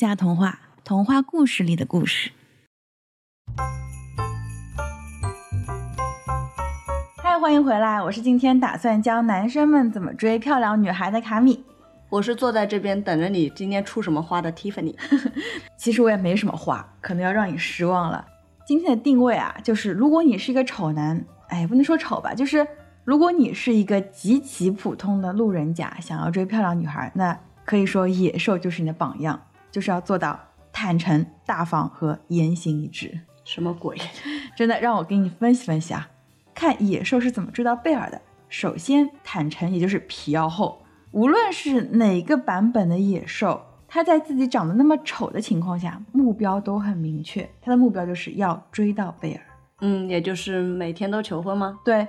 [0.00, 2.30] 下童话，童话故事里的故事。
[7.22, 8.00] 嗨，欢迎回来！
[8.00, 11.62] 我是今天打算教男生们怎么追漂亮女孩的卡米。
[12.08, 14.96] 我是坐在这边等着你今天出什么花的 Tiffany。
[15.76, 18.26] 其实我也没什么花，可能要让你失望了。
[18.66, 22.66] 今天的定位啊，就是如果你是一个丑男，哎，不能说丑吧，就是
[23.04, 30.38] 如果你是一个极其普通的路人甲，想要追漂亮女孩，那可以说野兽就是你的榜样，就是要做到
[30.72, 33.20] 坦诚、大方和言行一致。
[33.44, 33.96] 什么鬼？
[34.56, 36.08] 真的，让我给你分析分析啊，
[36.54, 38.20] 看野兽是怎么追到贝尔的。
[38.48, 40.82] 首先，坦诚，也就是皮要厚。
[41.12, 49.42] 无论是哪个版本的野兽，它在自己长得那么丑的情况下，目标都很明确，它的目标就是要追到贝尔。
[49.80, 51.78] 嗯，也就是每天都求婚吗？
[51.84, 52.06] 对，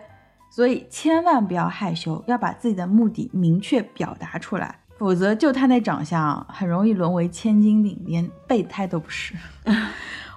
[0.52, 9.34] 所以千万不要害羞，要把自己的目的明确表达出来，否则就他那长相，很容易沦为千金顶，连备胎都不是。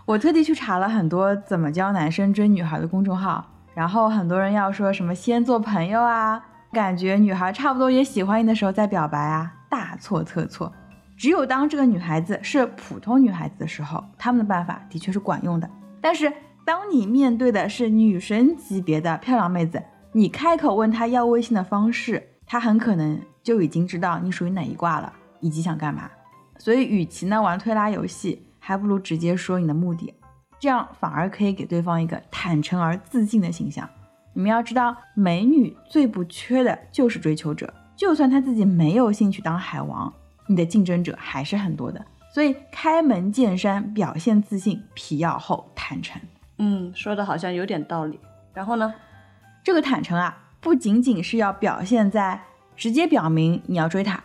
[0.06, 6.42] 我特地去查了很多怎么教男生追女孩的公众号，然后很多人要说什么先做朋友啊。
[6.72, 10.72] 感觉女孩差不多也喜欢你的时候再表白啊，大错特错。
[11.14, 15.68] 只有当这个女孩子是普通女孩子的时候，他们的办法的确是管用的。
[16.00, 16.32] 但是
[16.64, 26.10] 当你面对的是女神级别的漂亮妹子，你开口问她要微信的方式，她很可能就已经知道你属于哪一卦了，以及想干嘛。
[26.58, 30.12] 所以，与其呢玩推拉游戏，还不如直接说你的目的，
[30.58, 33.88] 这样反而可以给对方一个坦诚而自信的形象。
[34.32, 37.72] 你们要知道，美女最不缺的就是追求者。
[37.94, 40.12] 就算她自己没有兴趣当海王，
[40.46, 42.04] 你的竞争者还是很多的。
[42.32, 46.20] 所以，开门见山，表现自信，皮要厚，坦诚。
[46.58, 48.18] 嗯，说的好像有点道理。
[48.52, 48.92] 然后呢，
[49.62, 52.40] 这个坦诚啊，不仅仅是要表现在
[52.76, 54.22] 直接表明你要追她，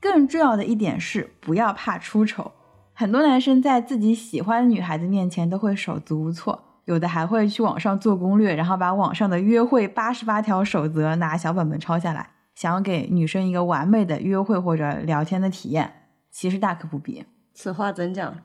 [0.00, 2.52] 更重要的一点是不要怕出丑。
[2.92, 6.62] 很多男生在自己喜欢的女孩子面前都会手足无措。
[6.86, 15.92] 有的还会去网上做攻略，然后把网上的约会八十八条守则拿小本本抄下来，想要给女生一个完美的约会或者聊天的体验。
[16.30, 17.24] 其实大可不必。
[17.52, 18.36] 此话怎讲？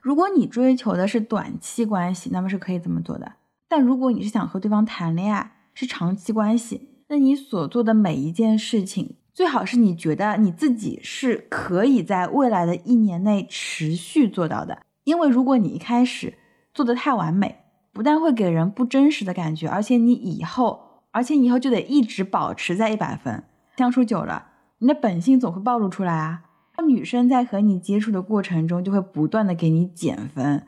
[0.00, 3.32] 如果你追求的是短期关系，那么是可以这么做的。
[3.68, 14.82] 但如果你是想和对方谈恋爱，是长期关系，那你所做的每一件事情，最好是你觉得你自己是可以在未来的一年内持续做到的。
[15.04, 16.34] 因为如果你一开始
[16.74, 17.56] 做的太完美，
[17.92, 23.42] 不但会给人不真实的感觉，而且你以后，而且以后就得一直保持在一百分。
[23.76, 24.48] 相处久了，
[24.78, 26.44] 你的本性总会暴露出来啊。
[26.86, 30.64] 女生在和你接触的过程中，就会不断的给你减分。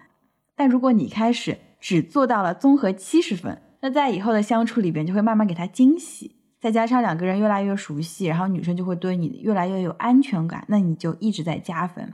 [0.57, 6.37] 但如果你开始只做到了综合七十分，那在以后的相处里边就会慢慢给他惊喜。
[6.61, 12.13] 再加上两个人越来越熟悉，然后女生就会对你越来越有安全感，那你就一直在加分。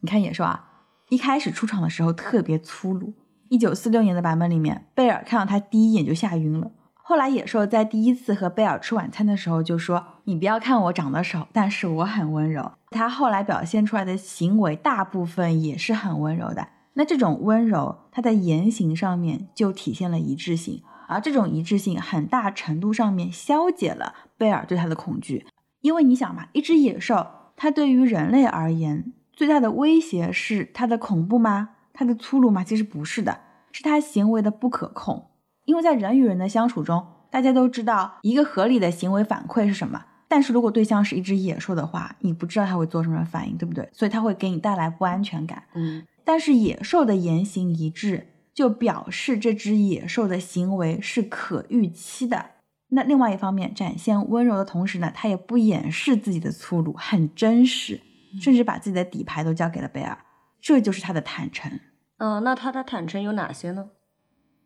[0.00, 0.64] 你看野兽啊，
[1.10, 3.14] 一开始出场的时候特别粗鲁。
[3.48, 6.72] 一九四六年的版本里面，贝尔看到他第一眼就吓晕了。
[6.94, 16.68] 后来野兽在第一次和贝尔吃晚餐的时候就说：“你不要看我长得丑，但是我很温柔。”他后来表现出来的行为大部分也是很温柔的。
[16.94, 25.44] 那这种温柔，他在言行上面就体现了一致性，而这种一致性很大程度上面消解了贝尔对他的恐惧。
[25.80, 27.26] 因为你想嘛，一只野兽，
[27.56, 31.70] 它对于人类而言最大的威胁是它的恐怖吗？
[31.92, 32.62] 它的粗鲁吗？
[32.62, 33.40] 其实不是的，
[33.72, 35.30] 是它行为的不可控。
[35.64, 40.04] 因为在人与人的相处中，大家都知道一个合理的行为反馈是什么。
[40.26, 43.88] 但是如果对象是一只野兽的话，你不知道它会做什么反应，对不对？
[43.92, 45.62] 所以它会给你带来不安全感。
[45.74, 48.26] 嗯，但是野兽的言行一致，
[48.58, 52.44] 就表示这只野兽的行为是可预期的。
[52.88, 58.00] 那另外一方面，展现温柔的同时呢，他也不掩饰自己的粗鲁，很真实，
[58.42, 60.18] 甚至把自己的底牌都交给了贝尔。
[60.60, 61.70] 这就是他的坦诚。
[62.16, 63.90] 嗯，那他的坦诚有哪些呢？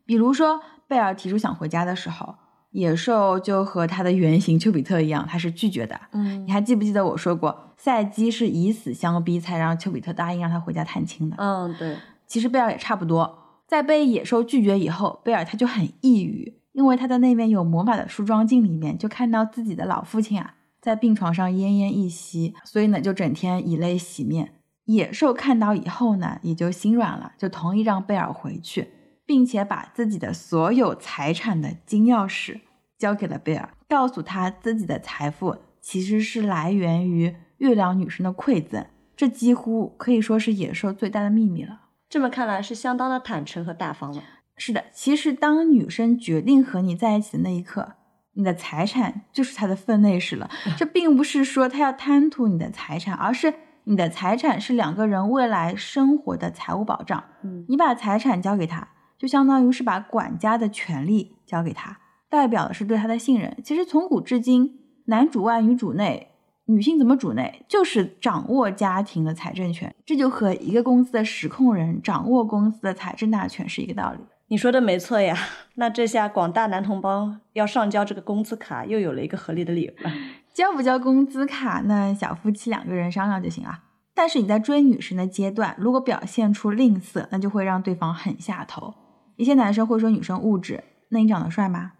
[0.06, 2.36] 比如说，贝尔提出想回家的时候，
[2.70, 6.00] 野兽就和他的原型丘比特一样，他是拒绝的。
[6.12, 11.36] 嗯，你还记不记得我说过，赛基是以死相逼才让丘比特答应让他回家探亲的？
[11.38, 11.94] 嗯，对。
[12.26, 13.41] 其实贝尔也差不多，
[13.72, 24.52] 在被野兽拒绝以后，贝尔他就很抑郁，因为他在那面有魔法的梳妆镜里面就看到自己的老父亲啊，在病床上奄奄一息，所以呢，就整天以泪洗面。
[24.84, 28.90] 野兽看到以后呢，也就心软了，就同意让贝尔回去，
[29.24, 32.60] 并且把自己的所有财产的金钥匙
[32.98, 38.84] 交给了贝尔，告诉他自己的财富其实是来源于月亮女神的馈赠。
[39.16, 41.78] 这几乎可以说是野兽最大的秘密了。
[42.12, 44.22] 这么看来是相当的坦诚和大方了。
[44.58, 47.94] 是的，其实当女生决定和你在一起的那一刻，
[48.34, 50.50] 你的财产就是她的分内事了。
[50.76, 53.54] 这并不是说她要贪图你的财产，而是。
[53.84, 57.24] 你的财产是两个人未来生活的财务保障。
[57.42, 58.86] 嗯你把财产交给她，
[59.16, 61.98] 就相当于是把管家的权利交给她，
[62.28, 63.56] 代表的是对她的信任。
[63.64, 66.31] 其实从古至今，男主外女主内，
[66.66, 69.94] 女性怎么主内，就是掌握家庭的财政权。
[70.06, 74.18] 这就和一个公司的实控人掌握公司的财政大权是一个道理。
[74.48, 75.36] 你说的没错呀，
[75.76, 80.12] 那这下广大男同胞要上交这个工资卡，又有了一个合理的理由了。
[80.52, 83.80] 交不交工资卡，那小夫妻两个人商量就行了。
[84.14, 88.92] 但是你在追女生的阶段，如果表现出吝啬，那就会让对方很下头。
[89.36, 91.92] 一些男生会说女生物质，那你长得帅吗？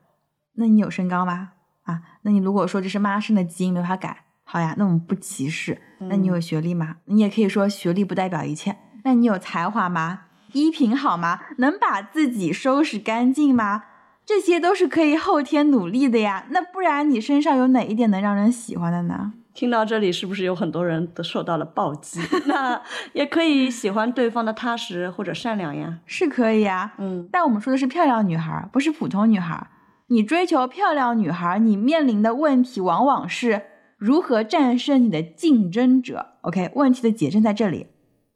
[0.56, 1.52] 那你有身高吗？
[1.84, 5.81] 啊，那你如果说这是妈生的基因没法改，好呀，那我们不歧视。
[5.99, 6.96] 那你有学历吗？
[7.06, 8.76] 你也可以说学历不代表一切。
[9.02, 10.25] 那你有才华吗？
[10.52, 11.40] 衣品好吗？
[11.56, 13.84] 能把自己收拾干净吗？
[14.26, 16.44] 这些都是可以后天努力的呀。
[16.50, 19.32] 那不然你身上有哪一点能让人喜欢的呢？
[19.54, 22.20] 听到这里，是不是有很多人都受到了暴击？
[22.44, 22.82] 那
[23.14, 26.00] 也可以喜欢对方的踏实或者善良呀。
[26.05, 26.93] 是可以呀。
[26.98, 29.69] 嗯，但我们说的是漂亮女孩，不是普通女孩。
[30.08, 33.62] 你追求漂亮女孩，你面临的问题往往是
[34.02, 36.26] 如何战胜你的竞争者。
[36.40, 37.87] OK，问题的解正在这里。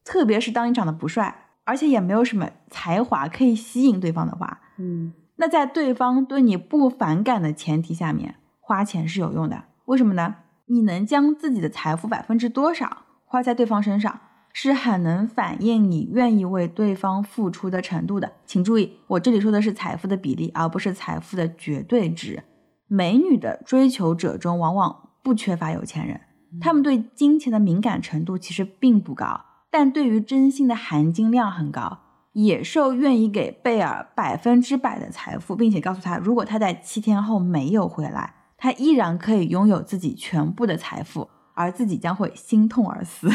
[0.04, 9.64] 特别是当你长得不帅，而且也没有什么才华可以吸引对方的话，嗯，那在对方对你不反感的前提下面，花钱是有用的。
[9.86, 10.36] 为什么呢？
[10.66, 14.20] 你能将自己的财富百分之多少花在对方身上，
[14.52, 18.34] 是很能反映你愿意为对方付出的程度的。
[18.44, 22.44] 请注意，我这里说的是财富的比例，而不是财富的绝对值。
[22.86, 26.20] 美女的追求者中，往往不缺乏有钱人，
[26.60, 29.40] 他们对金钱的敏感程度其实并不高，
[29.72, 31.98] 但对于真心的含金量很高。
[32.34, 43.28] 野兽愿意给贝尔百分之百的财富，并且告诉他，如果他在七天后没有回来，他依然可以拥有自己全部的财富，而自己将会心痛而死。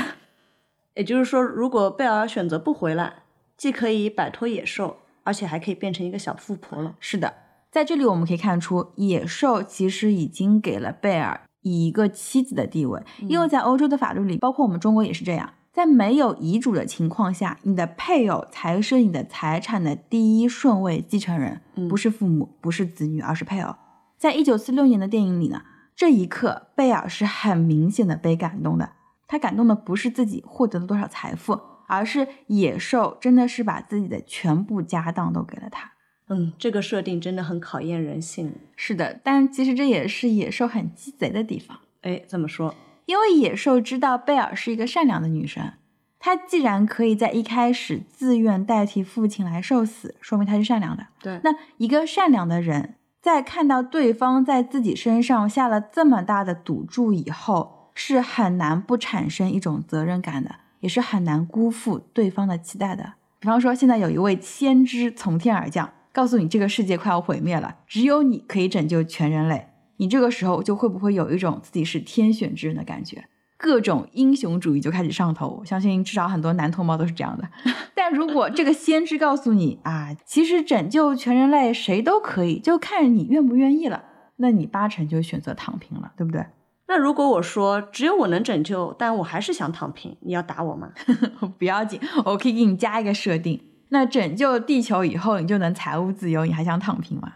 [0.95, 3.23] 也就是说，如果贝尔选择不回来，
[3.57, 4.95] 既可以摆脱野兽，
[5.25, 6.95] 而且还可以变成一个小富婆了。
[7.01, 7.33] 是的，
[7.69, 23.75] 在这里我们可以看出，野兽其实已经给了贝尔以一个妻子的地位，因为在欧洲的法律里，包括我们中国也是这样，在没有遗嘱的情况下，你的配偶才是你的财产的第一顺位继承人，嗯不是父母，不是子女，而是配偶。
[24.17, 25.63] 在一九四六年的电影里呢，
[25.95, 28.91] 这一刻贝尔是很明显的被感动的。
[29.27, 35.90] 他感动的不是自己获得了多少财富，而是野兽真的是把自己的全部家当都给了他。
[36.31, 38.53] 嗯，这个设定真的很考验人性。
[38.77, 42.73] 是的，但其实这也是野兽很鸡贼的地方，哎，怎么说？
[43.05, 45.73] 因为野兽知道贝尔是一个善良的女生，
[46.17, 51.07] 她既然可以在一开始自愿代替父亲来受死，说明她是善良的。
[51.21, 63.15] 对，那一个善良的人，在看到对方在自己身上下了这么大的赌注以后，是很难不产生一种责任感的，也是很难辜负对方的期待的。
[63.39, 69.67] 比方说，现在有一位先知从天而降，告诉你这个世界快要毁灭了，只有你可以拯救全人类。
[69.97, 73.25] 你这个时候就会不会有一种自己是天选之人的感觉？
[73.57, 75.57] 各种英雄主义就开始上头。
[75.59, 77.47] 我相信至少很多男同胞都是这样的。
[77.93, 84.03] 但如果这个先知告诉你啊，其实拯救全人类谁都可以，就看你愿不愿意了，
[84.37, 86.43] 那你八成就选择躺平了，对不对？
[86.87, 90.89] 那如果我说只有我能拯救，但我还是想躺平，你要打我吗？
[91.59, 93.61] 不要紧，我可以给你加一个设定。
[93.93, 97.33] 那拯救地球以后，你就能财务自由，你还想躺平吗？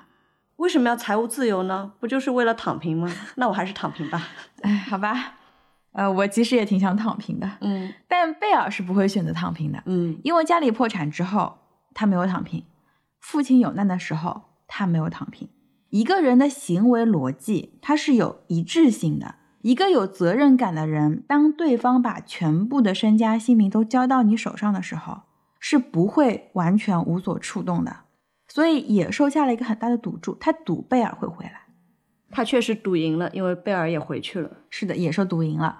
[0.57, 1.91] 为什么要财务自由呢？
[1.99, 3.11] 不就是为了躺平吗？
[3.35, 4.29] 那我还是躺平吧。
[4.61, 5.33] 哎，好吧，
[5.91, 11.57] 呃，我其实也挺想躺平的，嗯但贝尔是不会选择躺平的，嗯因为家里破产之后，
[11.93, 12.61] 他没有躺平；
[13.19, 15.49] 父亲有难的时候，他没有躺平。
[15.89, 19.35] 一个人的行为逻辑，它是有一致性的。
[19.61, 25.21] 一个有责任感的人，当对方把全部的身家性命都交到你手上的时候，
[25.67, 28.01] 是不会完全无所触动的。
[28.47, 31.63] 所以野兽下了一个很大的赌注，他赌贝尔会回来。
[32.29, 34.57] 他确实赌赢了，因为贝尔也回去了。
[34.69, 35.75] 是的，野兽赌赢了。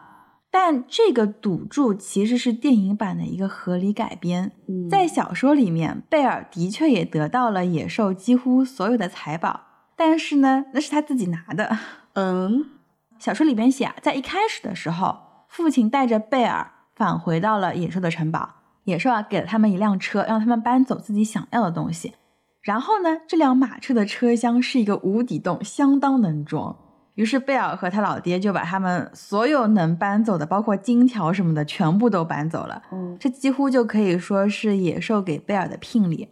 [0.50, 4.54] 但这个赌注其实是电影版的一个合理改编。
[4.68, 9.62] 嗯在小说里面，贝尔的确也得到了野兽几乎所有的财宝，
[9.96, 11.77] 但是呢，那是他自己拿的。
[12.13, 12.72] 嗯
[13.20, 18.55] 小说里边写啊，在一开始的时候，父亲带着贝尔返回到了野兽的城堡，
[18.86, 22.13] 野兽啊给了他们一辆车，让他们搬走自己想要的东西。
[22.62, 26.75] 然后呢，这辆马车的车厢是一个无底洞，相当能装。
[27.13, 32.82] 于是贝尔和他老爹就把他们所有能搬走的，包括金条什么的，全部都搬走了。
[32.92, 36.30] 嗯这几乎就可以说是野兽给贝尔的聘礼。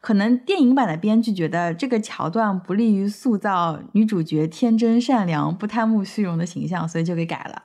[0.00, 7.62] 可能电影版的编剧觉得这个桥段不利于塑造女主角天真善良、不贪慕虚荣的形象，所以就给改了。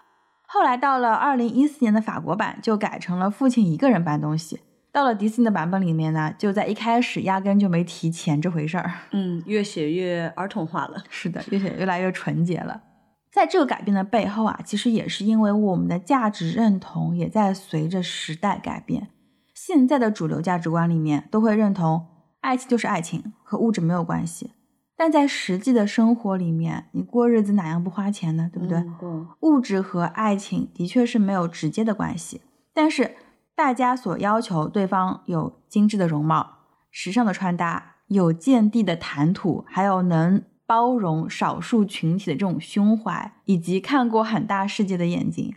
[0.54, 4.60] 后来到了二零一四年的法国版，就改成了父亲一个人搬东西。
[4.92, 8.92] 到了迪士尼的版本里面呢，就在一开始压根就没提钱这回事儿。
[9.14, 11.04] 嗯，越写越儿童化了。
[11.10, 12.84] 是的，越写越来越纯洁了。
[13.32, 19.08] 在这个改变的背后啊，其实也是因为我们的价值认同也在随着时代改变。
[19.56, 22.06] 现在的主流价值观里面都会认同
[22.42, 24.52] 爱情就是爱情，和物质没有关系。
[24.96, 28.50] 但在实际的生活里面，你过日子哪样不花钱呢？
[28.54, 28.80] 对不对？
[29.00, 29.10] 对。
[29.42, 32.42] 物质和爱情的确是没有直接的关系，
[32.74, 33.16] 但是
[33.56, 36.60] 大家所要求对方有精致的容貌、
[36.92, 45.54] 时尚的穿搭、有见地的谈吐，还有能包容少数群体的这种胸怀，以及看过很大世界的眼睛，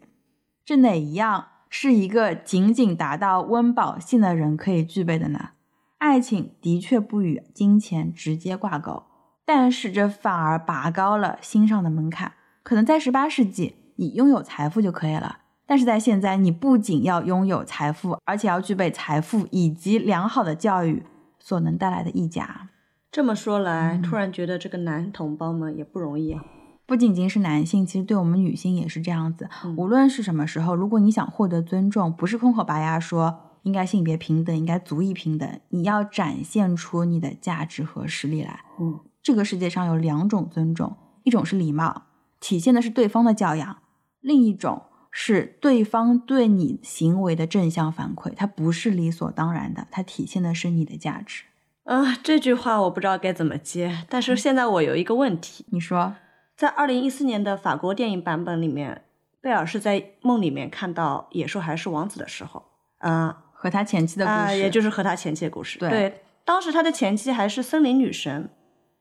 [0.64, 5.50] 这哪一样是一个仅仅达到温饱性的人可以具备的呢？
[5.98, 9.04] 爱情的确不与金钱直接挂钩。
[9.46, 12.32] 但是这反而拔高了欣赏的门槛。
[12.62, 21.04] 可能在十八世纪，你拥有财富就可以了；但是在现在，你不仅要拥有财富，而且要具备财富以及良好的教育
[21.38, 22.68] 所能带来的溢价。
[23.12, 26.44] 这么说来，突然觉得这个男同胞们也不容易啊！
[26.84, 29.48] 不仅仅是男性，其实对我们女性也是这样子。
[29.76, 38.60] 无论是什么时候，如果你想获得尊重，不是空口白牙说应该性别平等、应该足以平等，你要展现出你的价值和实力来。
[38.80, 38.98] 嗯。
[39.26, 42.04] 这个世界上有两种尊重，一种是礼貌，
[42.38, 43.78] 体现的是对方的教养；
[44.20, 51.42] 另一种是对方对你行为的正向反馈，它不是理所当然的，它体现的是你的价值。
[51.82, 56.14] 啊，这句话我不知道该怎么接，但是现在我有一个问题，你说，
[56.56, 59.02] 在二零一四年的法国电影版本里面，
[59.40, 62.62] 贝尔是在梦里面看到野兽还是王子的时候，
[62.98, 65.80] 啊，和他前妻的故事，也就是和他前妻的故事。
[65.80, 68.50] 对，当时他的前妻还是森林女神。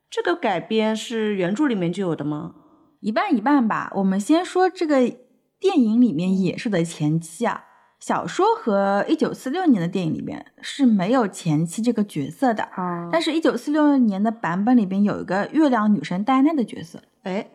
[0.08, 2.54] 这个改编是原著里面就有的吗？
[3.00, 3.92] 一半一半吧。
[3.96, 4.98] 我们先说这个
[5.58, 7.64] 电影里面野兽的前妻啊，
[8.00, 12.62] 小说和一九四六年的电影里面是没有前妻这个角色的。
[12.62, 17.02] 啊，但是，一九四六年的版本里边有一个月亮女神戴安娜的角色。
[17.24, 17.48] 哎，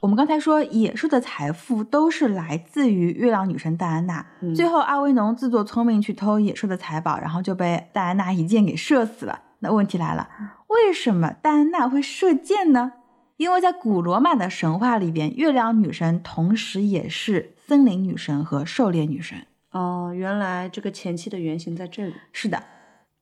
[0.00, 4.26] 我们刚才说野兽的财富都是来自于月亮女神戴安娜。
[4.56, 9.42] 最后，阿维农自作聪明去偷野兽的财宝，然后就被戴安娜一箭给射死了。
[9.60, 10.28] 那问题来了。
[10.68, 12.92] 为什么戴安娜会射箭呢？
[13.36, 19.46] 因为在古罗马的神话里边，月亮女神同时也是森林女神和狩猎女神。
[19.70, 22.14] 哦，原来这个前期的原型在这里。
[22.32, 22.64] 是的，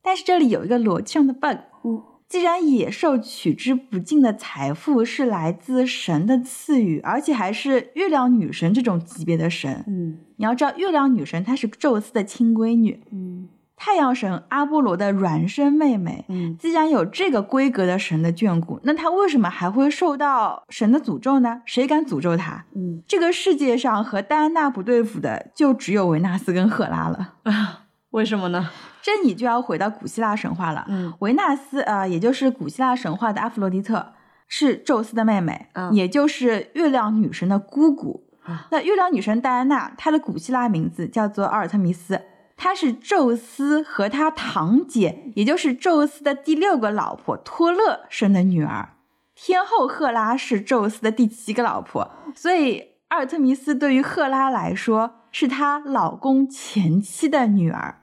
[0.03, 1.59] 但是这里有一个逻辑上的 bug。
[1.85, 13.03] 嗯，既然野兽取之不尽的财富是来自神的赐予，而且还是月亮女神这种级别的神，嗯，你要知道，月亮女神她是宙斯的亲闺女。
[13.11, 13.49] 嗯。
[13.77, 21.61] 太阳神阿波罗的孪生妹妹，嗯，既然有这个规格的神的眷顾，那她为什么还会受到神的诅咒呢？
[21.67, 22.65] 谁敢诅咒她？
[22.75, 27.83] 嗯，这个世界上和戴安娜不对付的，就只有维纳斯跟赫拉了啊？
[28.11, 28.71] 为什么呢？
[29.03, 30.87] 这你就要回到古希腊神话了。
[30.89, 34.15] 嗯，维纳斯啊，也就是古希腊神话的阿弗洛狄特，
[34.49, 38.25] 是宙斯的妹妹，嗯，也就是月亮女神的姑姑。
[38.45, 42.23] 啊，那月亮女神戴安娜，她的古希腊名字叫做阿尔特弥斯。
[42.57, 48.95] 她是宙斯和他堂姐，也就是宙斯的第六个老婆托勒生的女儿。
[49.35, 58.01] 天后赫拉是宙斯的第七个老婆，所以阿尔特弥斯对于赫拉来说是她老公前妻的女儿。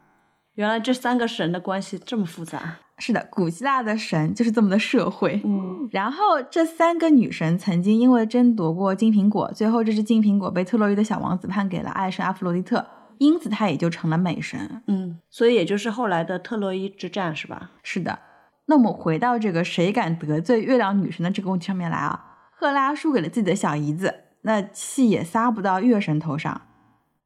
[0.54, 2.78] 原来这三个神的关系这么复杂。
[3.00, 5.42] 是的，古希腊的神就是这么的社会。
[5.44, 12.86] 嗯，然后这三个女神曾经因为争夺过金苹果，最后这只金苹果被特洛伊的小王子判给了爱神阿弗洛狄特。
[13.20, 14.82] 因此，她也就成了美神。
[14.88, 17.72] 嗯，所以也就是后来的特洛伊之战，是吧？
[17.84, 18.20] 是的。
[18.66, 22.26] 那我们回到这个谁敢得罪月亮女神的这个问题上面来啊？
[22.52, 26.62] 赫拉输给了自己的小姨子，那气也撒不到月神头上。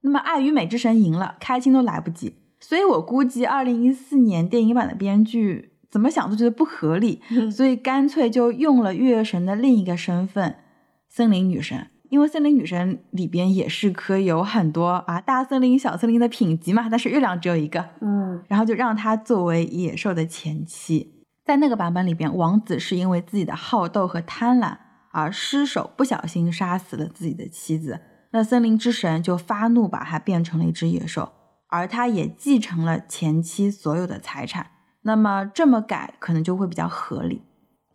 [0.01, 2.35] 那么爱与美之神赢了，开心都来不及。
[2.59, 10.55] 所以我估计，二零一四年电影版的编剧怎么想都觉得不合理，所以干脆就用了月神的另一个身份——
[11.07, 11.87] 森林女神。
[12.09, 21.25] 因为森林女神里边也是可以有很多啊大森林、小森林的品级嘛，但是月亮只有一个，嗯，然后就让她作为野兽的前妻。
[21.45, 24.77] 在那个版本里边，王子是因为自己的好斗和贪婪
[25.11, 27.99] 而失手，不小心杀死了自己的妻子。
[28.31, 31.31] 那森林之神就发怒，把他变成了一只野兽，
[31.69, 34.67] 而他也继承了前妻所有的财产。
[35.03, 37.41] 那么这么改可能就会比较合理。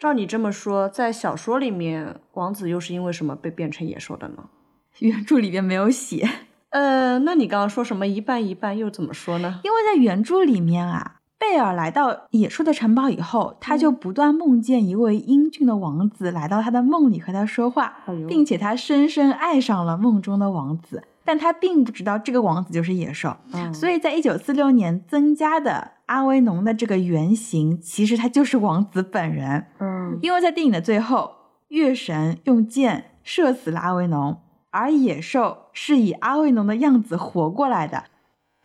[0.03, 4.47] 照你这么说，在小说里面，王子又是因为什么被变成野兽的呢？
[4.99, 6.29] 原著里边没有写。
[6.71, 9.61] 呃，那你刚刚说什么一半一半，又怎么说呢？
[9.63, 21.05] 因为在原著里面啊，贝尔来到野兽的城堡以后，他就不断梦见一位英俊的王子来到他的梦里和他说话，并且他深深爱上了梦中的王子。
[21.25, 23.37] 但他并不知道这个王子就是野兽。
[23.53, 29.67] 嗯所以在一九四六年增加的阿维农的这个原型，其实他就是王子本人。
[29.79, 31.33] 嗯因为在电影的最后，
[31.69, 38.05] 月神用箭射死了阿维农，而野兽是以阿维农的样子活过来的，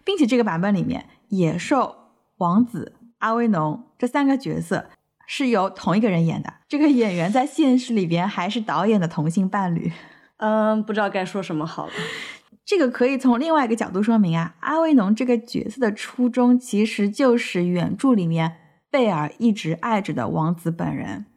[0.03, 1.95] 并且这个版本里面，野兽、
[2.37, 4.87] 王子、阿维农这三个角色
[5.25, 6.53] 是由同一个人演的。
[6.67, 9.91] 这个演员在现实里边还是导演的同性伴侣。
[10.37, 11.93] 嗯，不知道该说什么好了。
[12.67, 18.57] 这个可以从另外一个角度说明啊，阿维农这个角色的初衷其实就是原著里面
[18.91, 21.27] 贝尔一直爱着的王子本人，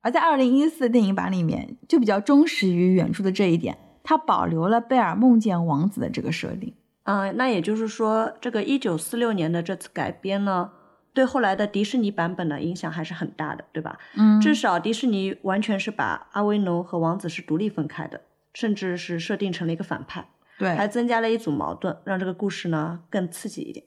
[0.00, 6.74] 而在二零一四电影版里面就比较忠实于原著的这一点，他保留了贝尔梦见王子的这个设定。
[7.04, 10.72] 嗯，那也就是说，这个一九四六年的这次改编呢，
[11.14, 13.96] 对后来的迪士尼版本的影响还是很大的，对吧？
[14.16, 18.20] 嗯至少迪士尼完全是把阿维农和王子是独立分开的，
[18.54, 20.26] 甚至是设定成了一个反派，
[20.66, 23.84] 还，增加了一组矛盾，让这个故事呢更刺激一点。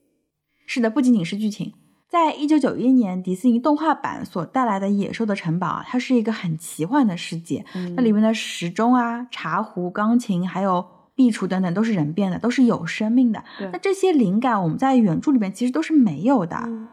[0.65, 1.73] 是的，不仅仅是剧情。
[2.09, 13.43] 在一九九一年迪士尼动画版所带来的《野兽的城堡》啊，它是一个很奇幻的世界，嗯那里面的时钟啊、茶壶、钢琴，还有壁橱等等，都是人变的，都是有生命的。
[13.71, 16.57] 那这些灵感我们在原著里面其实都是没有的。
[16.65, 16.87] 嗯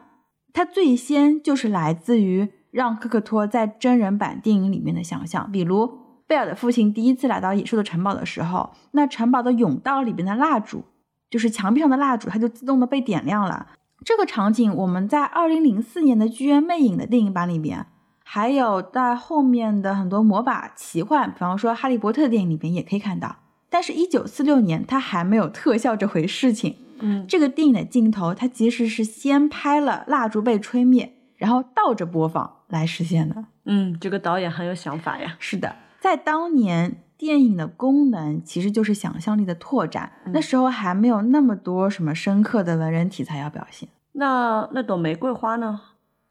[0.52, 5.98] 它最先就是来自于让科克托在真人版电影里面的想象，比如
[6.30, 10.84] 贝尔的父亲第一次来到野兽的城堡的时候，那城堡的甬道里边的蜡烛，
[11.28, 13.66] 就是墙壁上的蜡烛，它就自动的被点亮了。
[14.04, 17.84] 这个场景我们在二零零四年的《剧院魅影》的电影版里边，
[18.22, 23.34] 还有在后面的很多魔法奇幻，比方说《哈利波特》电影里边也可以看到。
[23.68, 26.76] 但是，一九四六年它还没有特效这回事情。
[27.00, 33.46] 嗯，这个电影的镜头，它其实是先拍了蜡烛被吹灭，然后倒着播放来实现的。
[33.64, 35.36] 嗯，这个导演很有想法呀。
[35.40, 40.10] 是的，在当年，电影的功能其实就是想象力的拓展。
[40.32, 43.88] 那时候还没有那么多什么深刻的文人题材要表现。
[44.12, 45.80] 那那朵玫瑰花呢？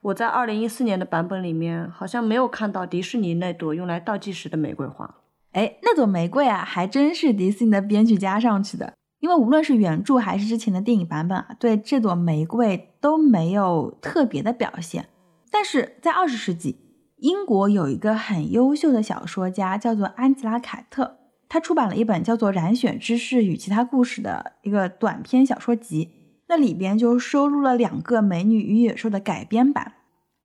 [0.01, 5.15] 我在二零一四年的版本里面好像没有看到迪士尼那朵用来倒计时的玫瑰花。
[5.51, 8.93] 哎，那朵玫瑰啊，还真是迪士尼的编剧加上去的。
[9.19, 15.09] 因为无论是原著还是之前的电影版本啊，对这朵玫瑰都没有特别的表现。
[15.51, 16.79] 但是在二十世纪，
[17.19, 21.17] 英国有一个很优秀的小说家，叫做安吉拉·凯特，
[21.49, 26.09] 他出版了一本叫做《染血之事与其他故事》的一个短篇小说集，
[26.47, 29.95] 那里边就收录了两个《美女与野兽》的改编版。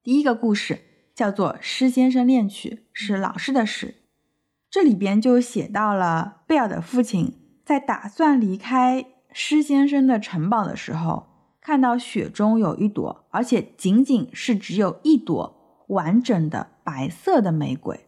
[0.02, 0.80] 第一个故事
[1.14, 3.94] 叫做《施先生恋曲》，是老师的诗。
[4.68, 7.34] 这里边就写到了贝尔的父亲
[7.64, 11.28] 在打算离开施先生的城堡的时候，
[11.60, 17.98] 看到雪中有一朵，而且仅仅是只有一朵完整的白色的玫瑰。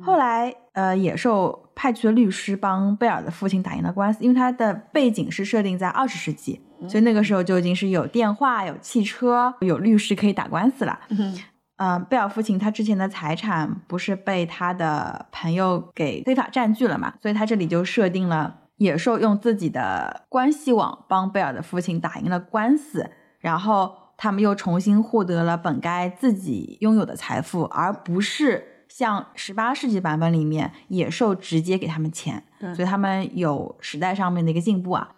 [0.00, 10.98] 后来，呃，野兽派去了律师帮贝尔的父亲打赢了官司，因为他的背景是设定在二十世纪，所以那个时候就已经是有电话、有汽车、有律师可以打官司了。
[11.10, 11.38] 嗯
[11.76, 23.10] 呃，贝尔父亲他之前的财产不是被他的朋友给非法占据了嘛，所以他这里就设定了野兽用自己的关系网帮贝尔的父亲打赢了官司，
[23.40, 35.10] 然后他们又重新获得了本该自己拥有的财富，而不是像十八世纪版本里面野兽直接给他们钱，对所以他们有时代上面的一个进步啊。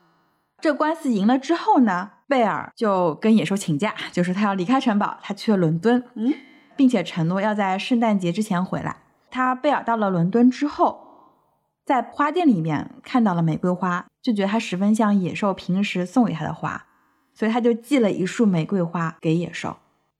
[0.58, 6.02] 这官司赢了之后呢，贝尔就跟野兽请假，就是他要离开城堡，他去了伦敦。
[6.14, 6.32] 嗯，
[6.74, 8.96] 并且承诺要在圣诞节之前回来。
[9.30, 10.98] 他贝尔到了伦敦之后，
[11.84, 16.86] 在花店里面看到了玫瑰花，就觉得它十分像野兽平时送给他的花，
[17.34, 19.76] 所以他就寄了一束玫瑰花给野兽。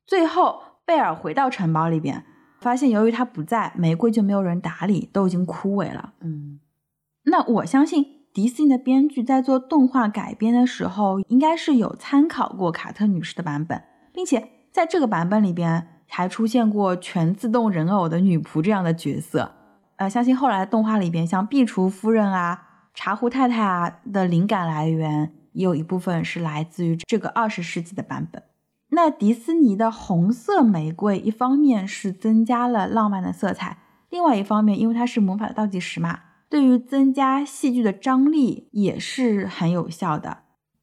[0.07, 2.25] 最后，贝尔回到城堡里边，
[2.61, 6.13] 发现由于他不在，玫瑰就没有人打理，都已经枯萎了。
[6.21, 6.61] 嗯
[7.27, 19.53] 那我相信迪士尼的编剧在做动画改编的时候，应该是有参考过卡特女士的版本，并且在这个版本里边还出现过全自动人偶的女仆这样的角色。
[19.97, 22.61] 呃，相信后来动画里边，像壁橱夫人啊、
[22.93, 28.43] 茶壶太太啊的灵感来源，也有一部分是来自于这个二十世纪的版本。
[28.91, 33.79] 那迪士尼的红色玫瑰，一方面是增加了浪漫的色彩，
[34.11, 40.39] 另外一方面，因为它是魔法的倒计时嘛，对于增加戏剧的张力也是很有效的。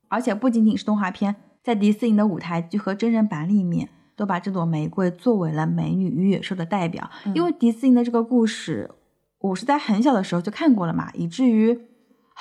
[0.10, 7.10] 而且不仅仅是动画片，在迪士尼的舞台剧和真人版里面，都把这朵玫瑰作为了美女与野兽的代表。
[7.26, 8.92] 嗯因为迪士尼的这个故事，
[9.40, 11.80] 我是在很小的时候就看过了嘛，以至于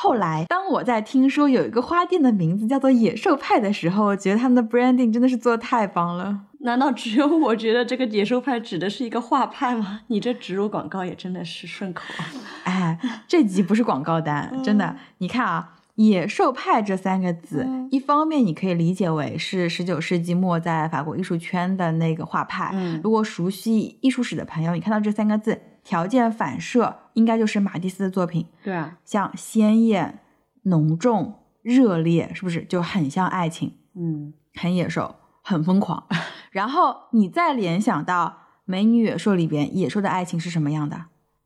[0.02, 6.40] 后来当我在听说有一个花店的名字叫做野兽派的时候，我觉得他们的 branding 真的是做的太棒了。
[6.60, 10.00] 难道只有我觉得这个野兽派指的是一个画派吗？
[10.06, 12.24] 你这植入广告也真的是顺口啊！
[12.64, 14.96] 哎，这集不是广告单，真的。
[15.18, 22.70] 你看啊，“野兽派”这三个字，一方面你可以理解为是十九世纪末在法国艺术圈的那个画派。
[22.72, 28.46] 嗯，如果熟悉艺术史的朋友，你看到这三个字，条件反射应该就是马蒂斯的作品。
[28.64, 30.20] 对啊，像鲜艳、
[30.62, 33.74] 浓重、热烈，是不是就很像爱情？
[33.94, 36.06] 嗯，很野兽，很疯狂。
[36.50, 38.26] 然后你再联想到
[38.64, 41.04] 《美女野兽》里边野兽的爱情是什么样的？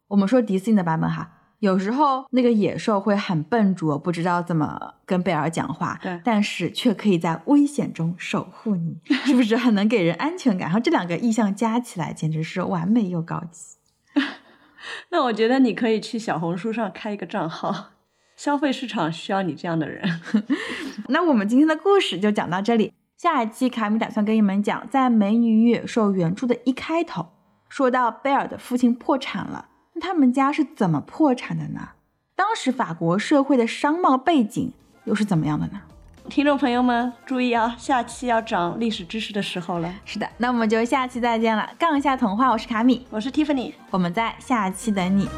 [0.09, 10.69] 我们说迪士尼的版本哈，有时候那个野兽会很笨拙，不知道怎么跟贝尔讲话，对，但是却可以在危险中守护你，是不是很能给人安全感？
[10.69, 13.77] 然后这两个意象加起来，简直是完美又高级。
[15.11, 17.91] 那我觉得你可以去小红书上开一个账号，
[18.37, 20.21] 消费市场需要你这样的人。
[21.09, 22.93] 那我们今天的故事就讲到这里。
[23.17, 27.29] 下一期卡米打算跟你们讲，在《美女与野兽》原著的一开头，
[27.69, 31.91] 说到贝尔的父亲破产了，那他们家是怎么破产的呢？
[32.35, 34.73] 当时法国社会的商贸背景
[35.05, 35.83] 又是怎么样的呢？
[36.31, 39.95] 听众朋友们注意啊，下期要讲历史知识的时候了。
[40.05, 41.71] 是的，那我们就下期再见了。
[41.79, 45.29] 杠一下童话，我是卡米，我是 Tiffany，我们在下期等你。